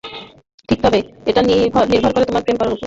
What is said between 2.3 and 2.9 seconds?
প্রেম করার উপর।